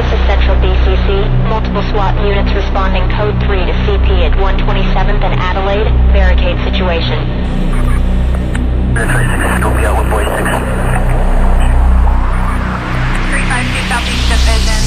[0.00, 1.28] This is Central BCC.
[1.50, 5.92] Multiple SWAT units responding code 3 to CP at 127th and Adelaide.
[6.16, 7.20] Barricade situation.
[8.96, 9.28] This is
[9.60, 10.40] Scopey out with boy 6.
[13.28, 14.80] 352 Southeast Division.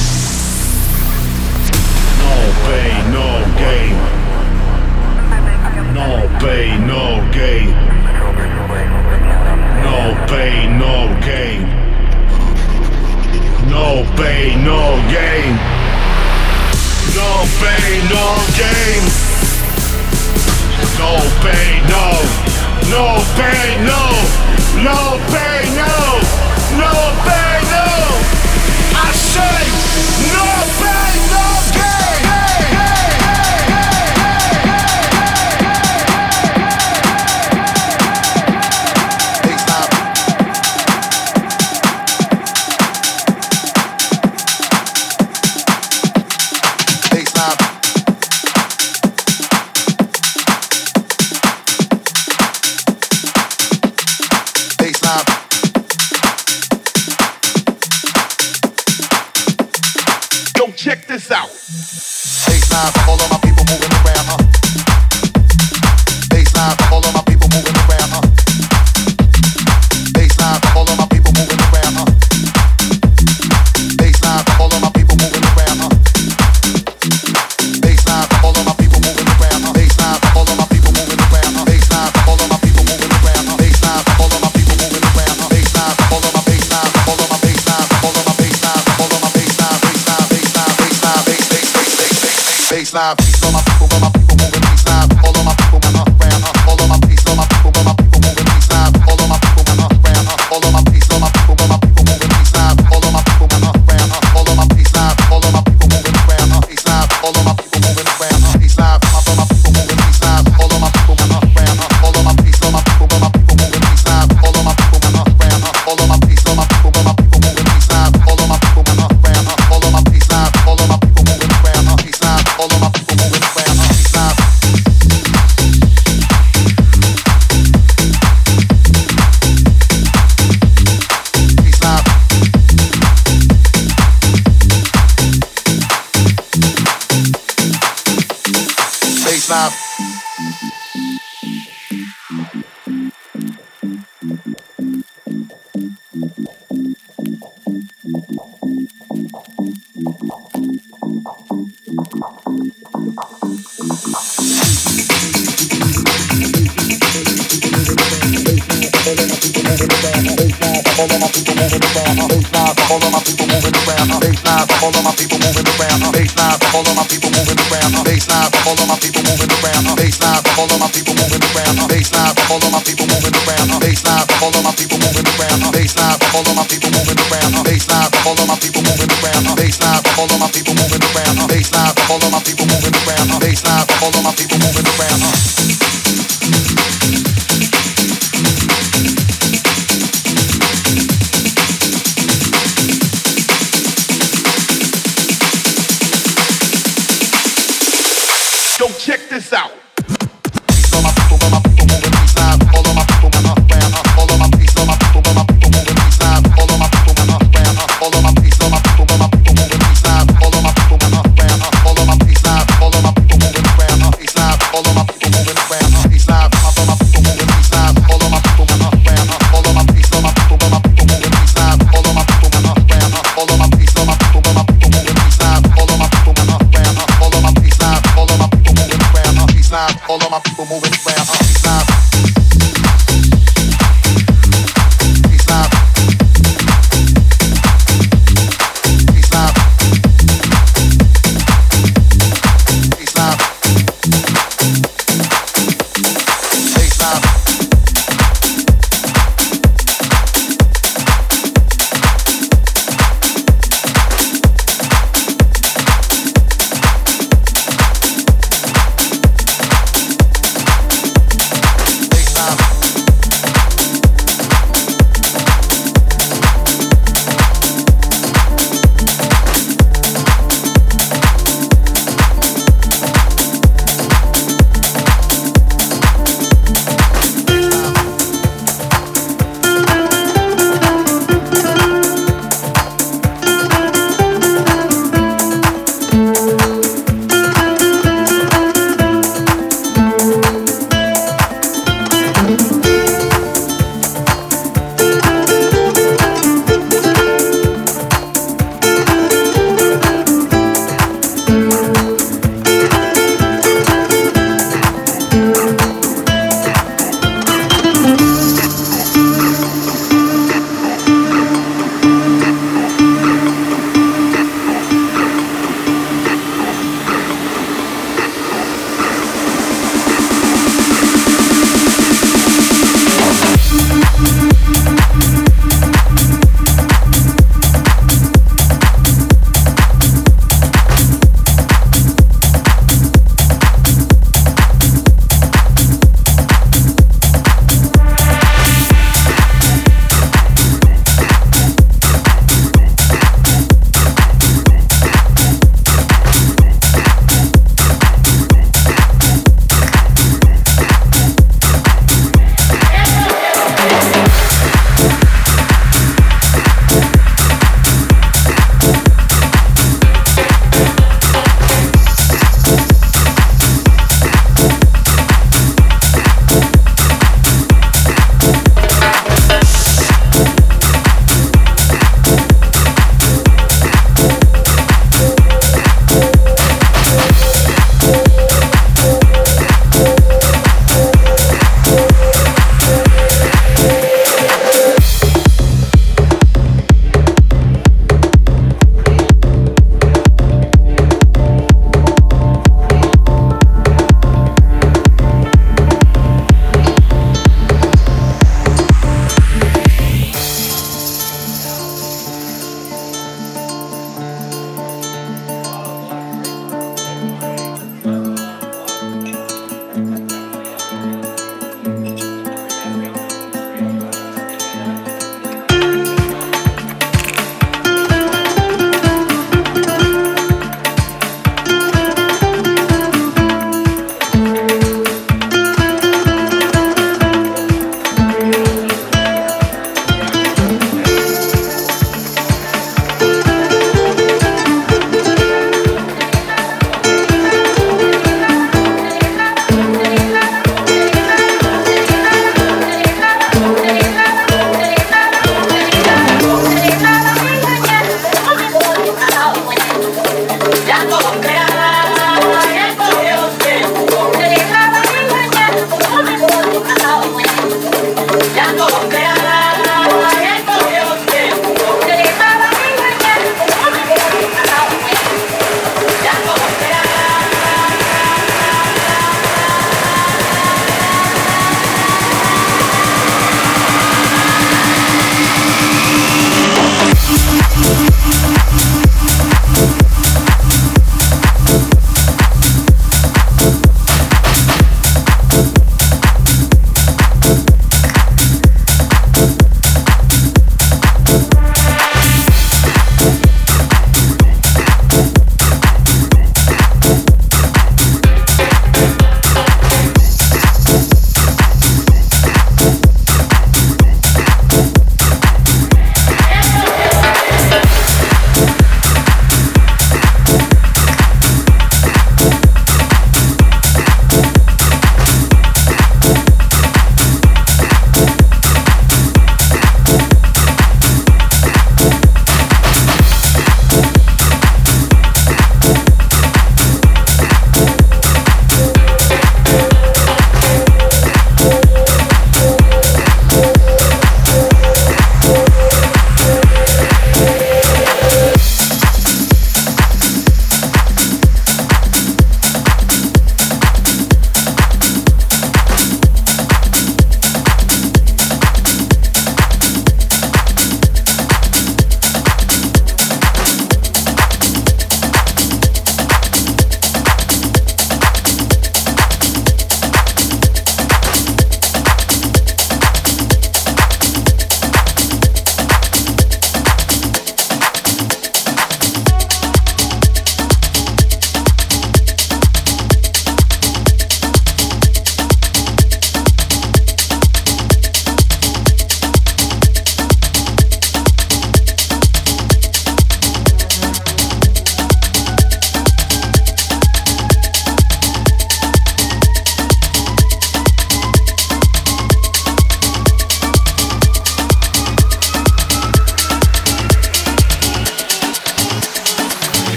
[2.26, 2.34] No
[2.66, 3.94] pay, no gain.
[5.94, 7.70] No pay, no gain.
[9.86, 11.83] No pay, no gain.
[13.74, 15.56] No pain, no gain.
[17.18, 18.26] No pain, no
[18.60, 19.02] gain.
[21.02, 22.08] No pain, no.
[22.94, 23.06] No
[23.36, 24.04] pain, no.
[24.88, 25.96] No pain, no.
[26.84, 26.94] No
[27.26, 27.90] pain, no.
[28.96, 29.66] I say
[30.32, 30.46] no
[30.80, 30.93] pain.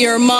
[0.00, 0.39] Your mind.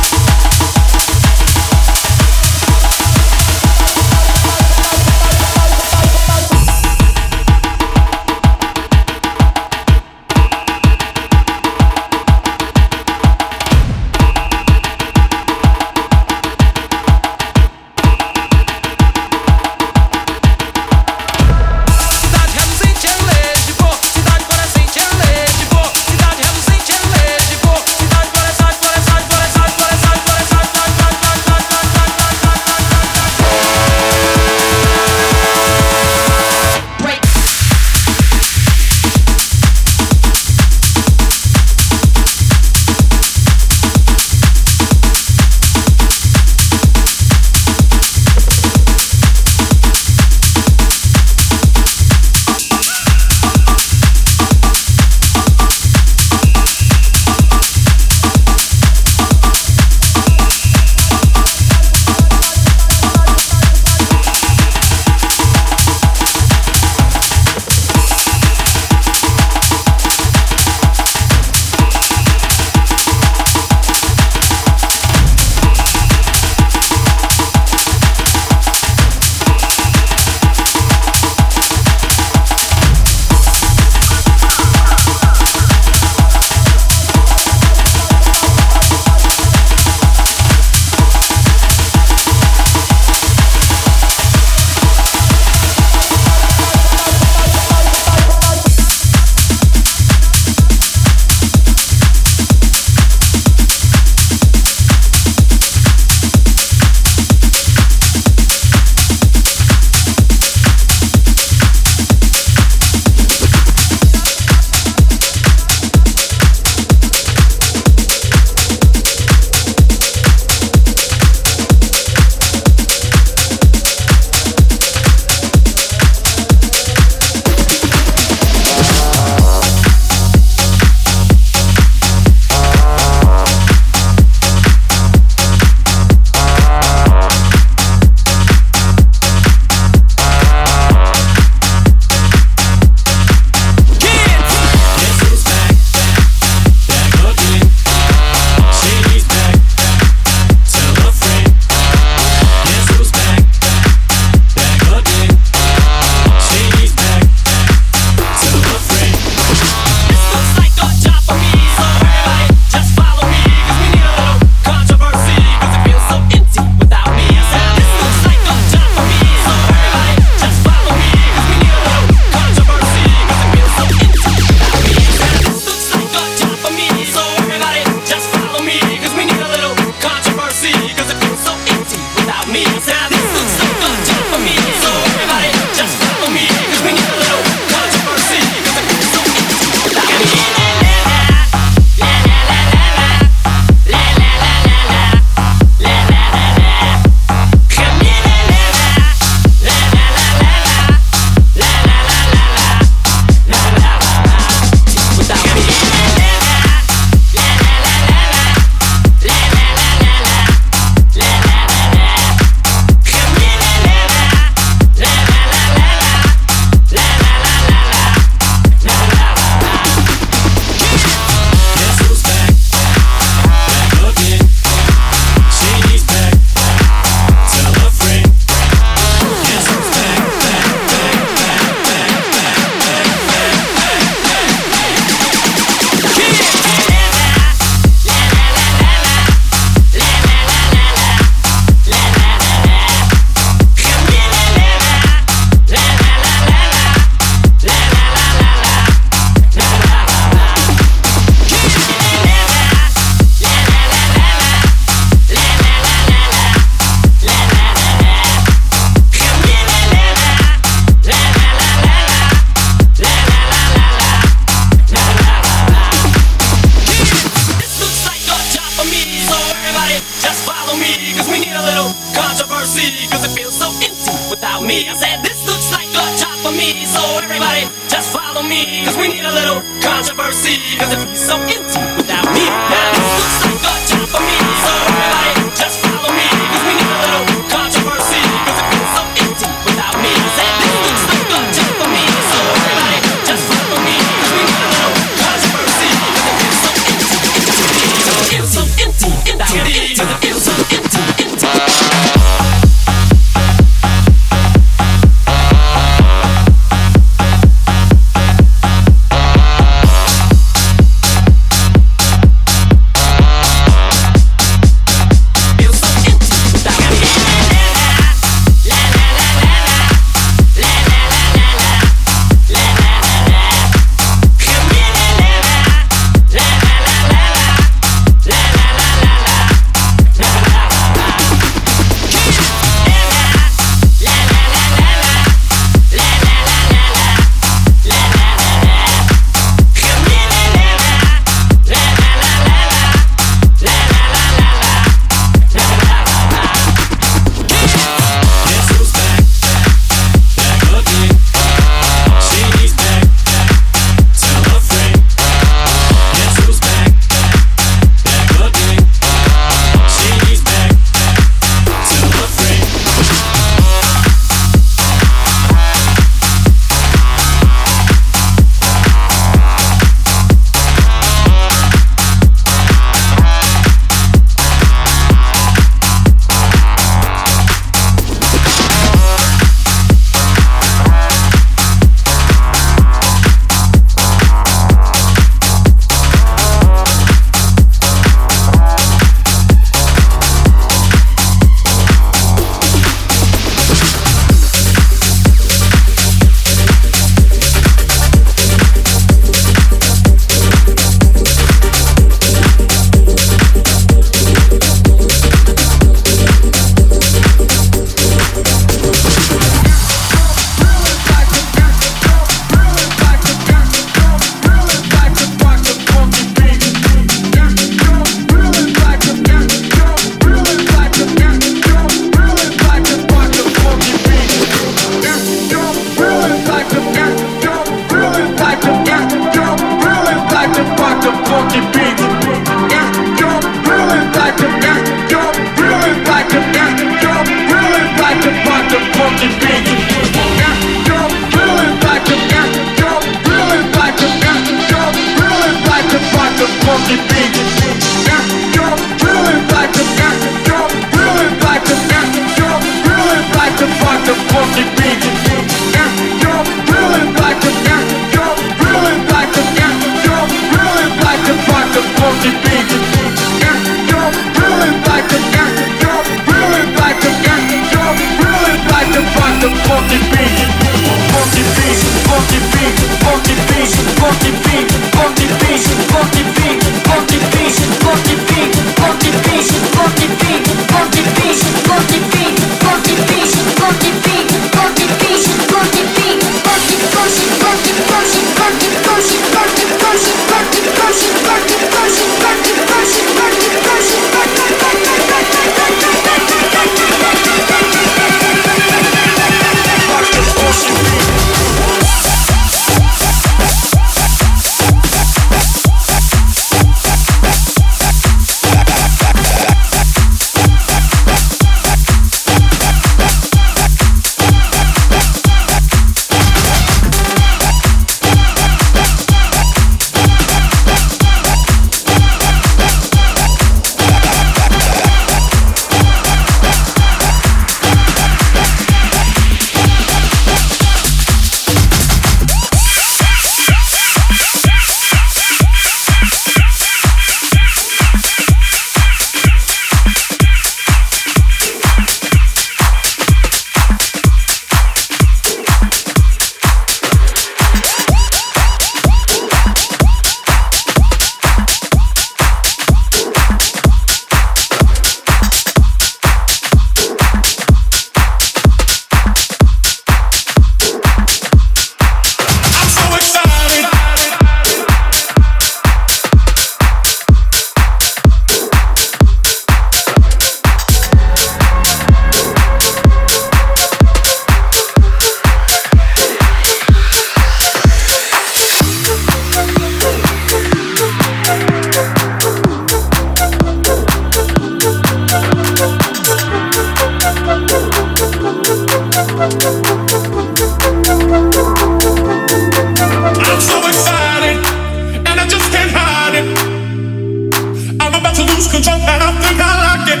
[598.36, 600.00] and I think I like it.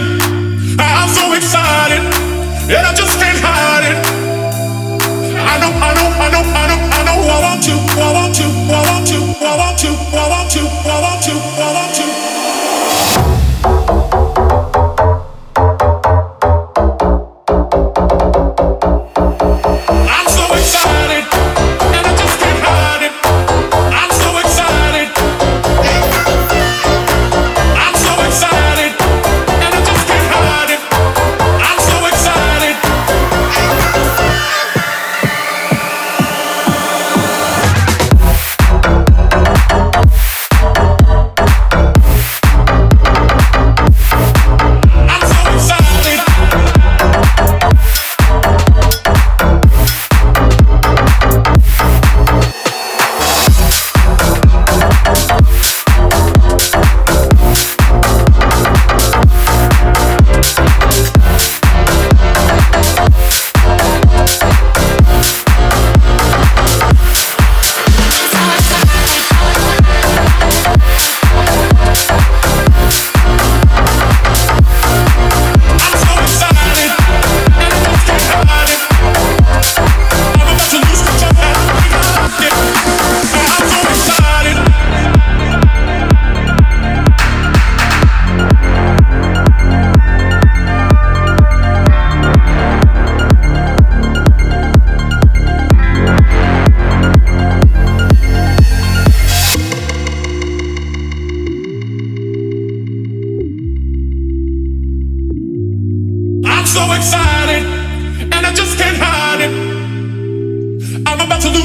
[0.78, 2.04] I'm so excited,
[2.68, 3.96] and I just can't hide it.
[5.40, 7.16] I know, I know, I know, I know, I know.
[7.16, 10.66] I want you, I want you, I want you, I want you, I want you,
[10.68, 12.25] I want you, I want you.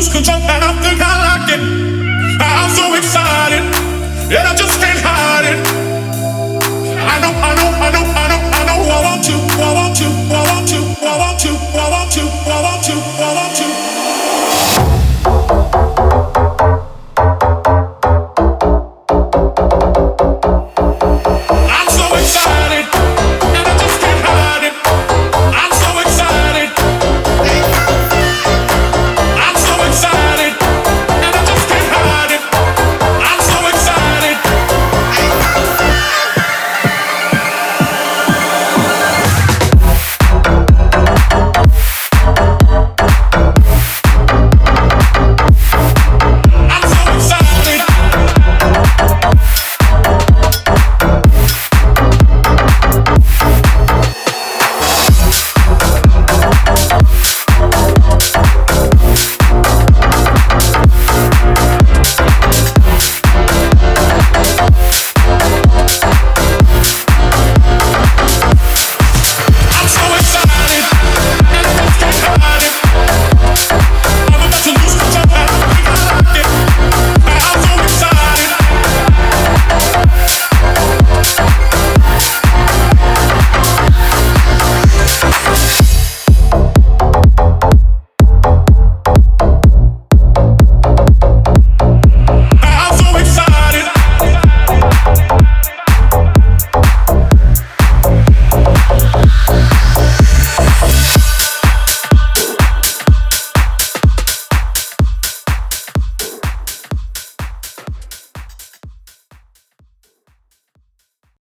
[0.02, 1.62] Lose control, and I think I like it.
[2.42, 3.62] I'm so excited,
[4.34, 5.60] and I just can't hide it.
[6.98, 8.80] I know, I know, I know, I know, I know.
[8.82, 12.31] I want you, I want you, I want you, I want you, I want you.